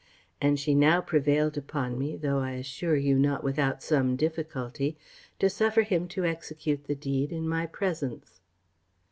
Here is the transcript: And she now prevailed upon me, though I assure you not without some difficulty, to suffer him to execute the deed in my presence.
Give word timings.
And 0.41 0.59
she 0.59 0.73
now 0.73 0.99
prevailed 0.99 1.57
upon 1.59 1.99
me, 1.99 2.17
though 2.17 2.39
I 2.39 2.53
assure 2.53 2.95
you 2.95 3.19
not 3.19 3.43
without 3.43 3.83
some 3.83 4.15
difficulty, 4.15 4.97
to 5.37 5.47
suffer 5.47 5.83
him 5.83 6.07
to 6.07 6.25
execute 6.25 6.85
the 6.85 6.95
deed 6.95 7.31
in 7.31 7.47
my 7.47 7.67
presence. 7.67 8.41